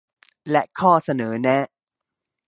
[0.51, 1.59] และข้อเสนอแนะ